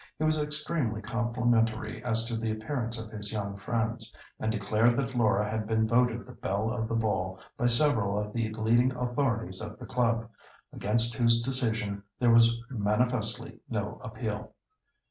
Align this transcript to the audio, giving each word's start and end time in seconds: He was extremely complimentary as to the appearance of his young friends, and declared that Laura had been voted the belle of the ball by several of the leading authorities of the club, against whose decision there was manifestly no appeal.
He 0.17 0.23
was 0.23 0.41
extremely 0.41 0.99
complimentary 0.99 2.03
as 2.03 2.25
to 2.25 2.35
the 2.35 2.49
appearance 2.51 2.99
of 2.99 3.11
his 3.11 3.31
young 3.31 3.55
friends, 3.59 4.11
and 4.39 4.51
declared 4.51 4.97
that 4.97 5.13
Laura 5.13 5.47
had 5.47 5.67
been 5.67 5.87
voted 5.87 6.25
the 6.25 6.31
belle 6.31 6.71
of 6.71 6.87
the 6.87 6.95
ball 6.95 7.39
by 7.55 7.67
several 7.67 8.17
of 8.17 8.33
the 8.33 8.51
leading 8.55 8.91
authorities 8.95 9.61
of 9.61 9.77
the 9.77 9.85
club, 9.85 10.27
against 10.73 11.13
whose 11.13 11.43
decision 11.43 12.01
there 12.17 12.33
was 12.33 12.59
manifestly 12.71 13.59
no 13.69 14.01
appeal. 14.03 14.53